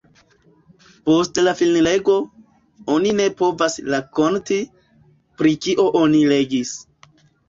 [1.09, 2.15] Post la finlego,
[2.93, 4.57] oni ne povas rakonti,
[5.43, 6.73] pri kio oni legis.